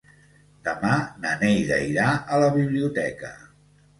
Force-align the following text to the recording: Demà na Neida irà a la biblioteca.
Demà 0.67 0.93
na 1.25 1.33
Neida 1.43 1.77
irà 1.89 2.07
a 2.37 2.39
la 2.45 2.49
biblioteca. 2.57 3.33